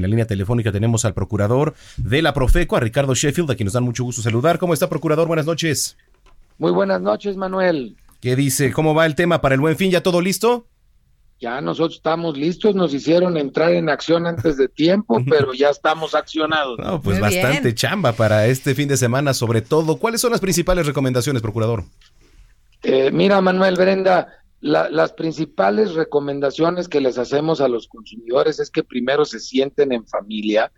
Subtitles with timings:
[0.00, 3.66] En la línea telefónica tenemos al procurador de la Profeco, a Ricardo Sheffield, a quien
[3.66, 4.58] nos dan mucho gusto saludar.
[4.58, 5.28] ¿Cómo está, procurador?
[5.28, 5.98] Buenas noches.
[6.56, 7.96] Muy buenas noches, Manuel.
[8.18, 8.72] ¿Qué dice?
[8.72, 9.90] ¿Cómo va el tema para el buen fin?
[9.90, 10.66] ¿Ya todo listo?
[11.38, 16.14] Ya nosotros estamos listos, nos hicieron entrar en acción antes de tiempo, pero ya estamos
[16.14, 16.78] accionados.
[16.78, 19.98] No, pues bastante chamba para este fin de semana, sobre todo.
[19.98, 21.84] ¿Cuáles son las principales recomendaciones, procurador?
[22.82, 24.28] Eh, mira, Manuel Brenda,
[24.60, 30.06] las principales recomendaciones que les hacemos a los consumidores es que primero se sienten en
[30.06, 30.70] familia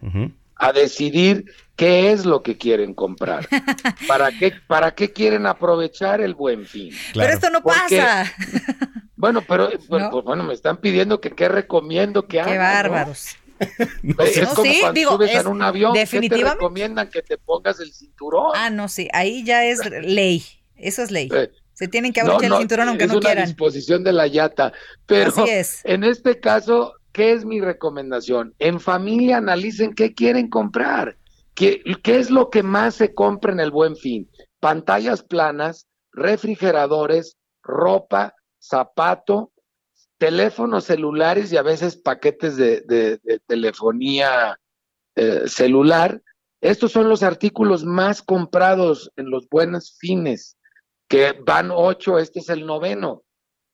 [0.57, 3.48] a decidir qué es lo que quieren comprar.
[4.06, 6.95] ¿Para qué, para qué quieren aprovechar el buen fin?
[7.12, 8.33] Pero esto no pasa.
[9.15, 12.51] Bueno, pero pues, pues, bueno, me están pidiendo que qué recomiendo que haga.
[12.51, 13.37] Qué bárbaros.
[14.19, 16.37] es como cuando subes en un avión, definitivamente...
[16.37, 18.51] ¿qué te recomiendan que te pongas el cinturón?
[18.56, 20.43] Ah, no, sí, ahí ya es ley,
[20.75, 21.28] eso es ley.
[21.33, 23.38] Eh, Se tienen que abrochar el cinturón aunque no quieran.
[23.38, 24.72] Es una disposición de la yata,
[25.05, 25.33] pero
[25.83, 28.55] en este caso, ¿qué es mi recomendación?
[28.61, 31.16] En familia analicen qué quieren comprar,
[31.56, 34.30] qué, qué es lo que más se compra en el Buen Fin.
[34.60, 39.50] Pantallas planas, refrigeradores, ropa, zapato,
[40.19, 44.56] teléfonos celulares y a veces paquetes de, telefonía
[45.16, 46.22] eh, celular.
[46.60, 50.56] Estos son los artículos más comprados en los buenos fines,
[51.13, 53.23] que van ocho, este es el noveno.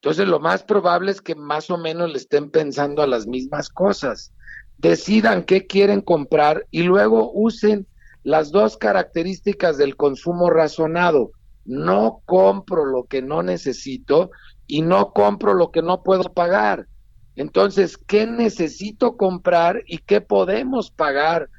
[0.02, 3.68] Entonces lo más probable es que más o menos le estén pensando a las mismas
[3.68, 4.32] cosas.
[4.78, 7.86] Decidan qué quieren comprar y luego usen
[8.24, 11.30] las dos características del consumo razonado.
[11.64, 14.32] No compro lo que no necesito
[14.66, 16.88] y no compro lo que no puedo pagar.
[17.36, 21.50] Entonces, ¿qué necesito comprar y qué podemos pagar?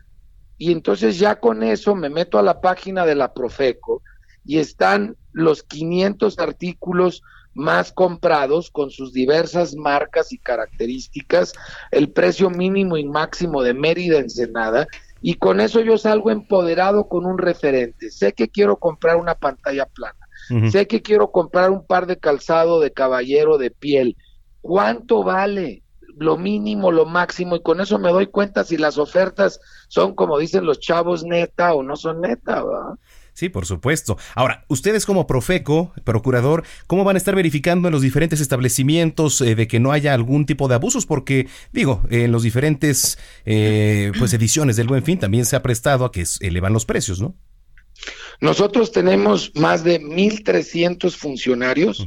[0.58, 4.02] Y entonces ya con eso me meto a la página de la Profeco
[4.44, 7.22] y están los 500 artículos
[7.54, 11.54] más comprados con sus diversas marcas y características,
[11.92, 14.88] el precio mínimo y máximo de Mérida Ensenada,
[15.22, 18.10] y con eso yo salgo empoderado con un referente.
[18.10, 20.20] Sé que quiero comprar una pantalla plana
[20.72, 24.18] Sé que quiero comprar un par de calzado de caballero de piel.
[24.62, 25.84] ¿Cuánto vale?
[26.18, 30.40] Lo mínimo, lo máximo, y con eso me doy cuenta si las ofertas son, como
[30.40, 32.96] dicen los chavos, neta o no son neta, ¿verdad?
[33.40, 34.18] Sí, por supuesto.
[34.36, 39.56] Ahora, ustedes como Profeco, procurador, ¿cómo van a estar verificando en los diferentes establecimientos eh,
[39.56, 41.06] de que no haya algún tipo de abusos?
[41.06, 46.04] Porque, digo, en los diferentes eh, pues ediciones del Buen Fin también se ha prestado
[46.04, 47.34] a que elevan los precios, ¿no?
[48.42, 52.06] Nosotros tenemos más de 1.300 funcionarios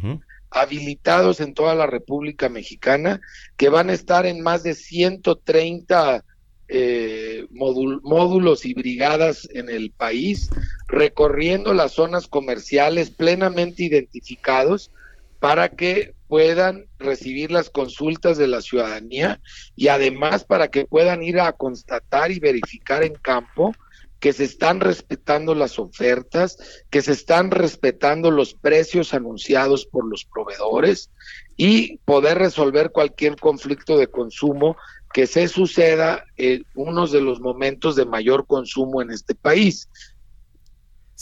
[0.50, 3.22] habilitados en toda la República Mexicana
[3.56, 6.26] que van a estar en más de 130
[6.68, 10.48] eh, módulos y brigadas en el país,
[10.88, 14.90] recorriendo las zonas comerciales plenamente identificados
[15.38, 19.40] para que puedan recibir las consultas de la ciudadanía
[19.76, 23.74] y además para que puedan ir a constatar y verificar en campo
[24.22, 26.56] que se están respetando las ofertas,
[26.90, 31.10] que se están respetando los precios anunciados por los proveedores
[31.56, 34.76] y poder resolver cualquier conflicto de consumo
[35.12, 39.88] que se suceda en unos de los momentos de mayor consumo en este país.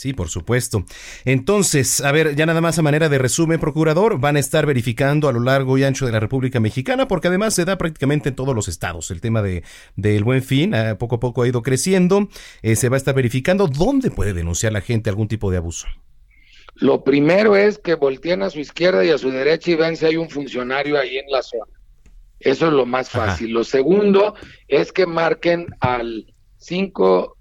[0.01, 0.83] Sí, por supuesto.
[1.25, 5.29] Entonces, a ver, ya nada más a manera de resumen, procurador, van a estar verificando
[5.29, 8.35] a lo largo y ancho de la República Mexicana, porque además se da prácticamente en
[8.35, 9.11] todos los estados.
[9.11, 9.63] El tema de
[9.95, 12.29] del buen fin, ah, poco a poco ha ido creciendo.
[12.63, 15.85] Eh, se va a estar verificando dónde puede denunciar la gente algún tipo de abuso.
[16.77, 20.07] Lo primero es que volteen a su izquierda y a su derecha y vean si
[20.07, 21.80] hay un funcionario ahí en la zona.
[22.41, 23.51] Eso es lo más fácil.
[23.51, 24.35] Lo segundo
[24.67, 27.37] es que marquen al 5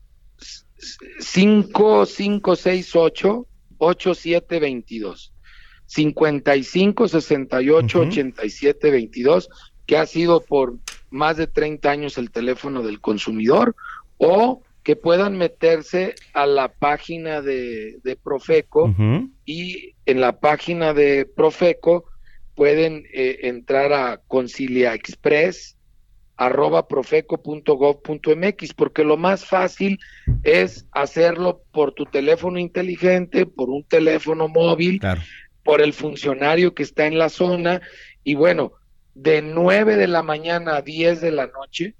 [1.19, 3.47] 5568
[3.79, 5.32] 8722
[5.87, 9.49] 55 68 87 22
[9.87, 10.79] que ha sido por
[11.11, 13.75] más de 30 años el teléfono del consumidor
[14.19, 18.94] o que puedan meterse a la página de, Profeco
[19.44, 22.06] y en la página de Profeco
[22.60, 25.78] pueden eh, entrar a Concilia Express
[26.36, 29.98] arroba profeco.gov.mx, porque lo más fácil
[30.42, 35.00] es hacerlo por tu teléfono inteligente, por un teléfono móvil,
[35.64, 37.80] por el funcionario que está en la zona,
[38.24, 38.74] y bueno,
[39.14, 41.94] de 9 de la mañana a 10 de la noche.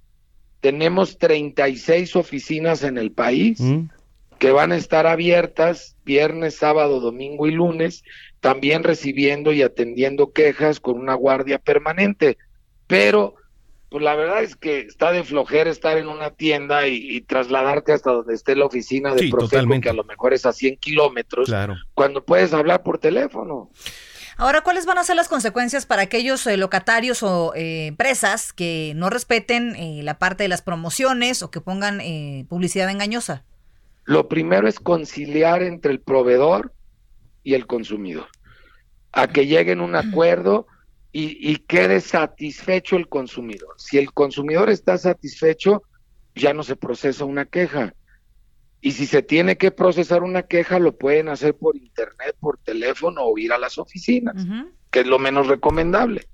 [0.61, 3.85] Tenemos 36 oficinas en el país mm.
[4.39, 8.05] que van a estar abiertas viernes, sábado, domingo y lunes,
[8.41, 12.39] también recibiendo y atendiendo quejas con una guardia permanente.
[12.87, 13.37] Pero
[13.91, 18.13] pues la verdad es que está de flojera estar en una tienda y, trasladarte hasta
[18.13, 19.33] donde esté la oficina de sí,
[19.83, 21.53] que a lo mejor es a 100 kilómetros,
[21.95, 23.71] cuando puedes hablar por teléfono.
[24.37, 28.93] Ahora, ¿cuáles van a ser las consecuencias para aquellos eh, locatarios o eh, empresas que
[28.97, 32.01] no respeten eh, la parte de las promociones o que pongan
[32.49, 33.45] publicidad engañosa?
[34.05, 36.73] Lo primero es conciliar entre el proveedor
[37.51, 38.29] y el consumidor,
[39.11, 40.69] a que lleguen a un acuerdo
[41.11, 43.75] y, quede satisfecho el consumidor.
[43.77, 45.83] Si el consumidor está satisfecho,
[46.37, 47.93] ya no se procesa una queja.
[48.81, 53.23] Y si se tiene que procesar una queja, lo pueden hacer por internet, por teléfono
[53.25, 54.47] o ir a las oficinas,
[54.93, 56.29] que es lo menos recomendable.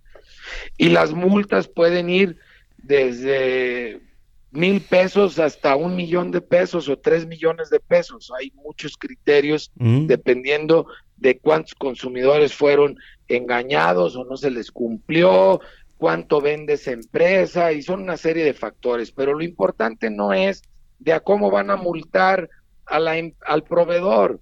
[0.77, 2.37] Y las multas pueden ir
[2.77, 4.03] desde
[4.51, 8.31] mil pesos hasta un millón de pesos o tres millones de pesos.
[8.39, 10.87] Hay muchos criterios dependiendo
[11.17, 12.99] de cuántos consumidores fueron
[13.29, 15.61] engañados o no se les cumplió,
[15.97, 20.63] cuánto vende esa empresa y son una serie de factores, pero lo importante no es
[20.99, 22.49] de a cómo van a multar
[22.91, 24.41] em, al proveedor,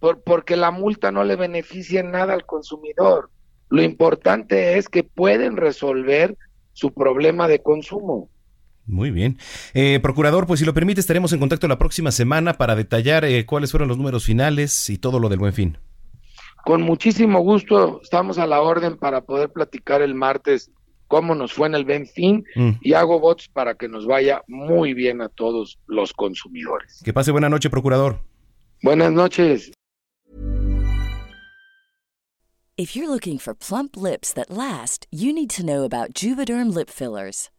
[0.00, 3.30] por, porque la multa no le beneficia en nada al consumidor.
[3.68, 6.36] Lo importante es que pueden resolver
[6.72, 8.30] su problema de consumo.
[8.86, 9.36] Muy bien.
[9.74, 13.44] Eh, procurador, pues si lo permite, estaremos en contacto la próxima semana para detallar eh,
[13.44, 15.76] cuáles fueron los números finales y todo lo del buen fin.
[16.64, 20.70] Con muchísimo gusto, estamos a la orden para poder platicar el martes
[21.08, 22.70] cómo nos fue en el Benfín mm.
[22.80, 27.00] y hago votos para que nos vaya muy bien a todos los consumidores.
[27.04, 28.20] Que pase buena noche, procurador.
[28.82, 29.72] Buenas noches.
[32.76, 36.88] If you're looking for plump lips that last, you need to know about Juvederm lip
[36.88, 37.50] fillers.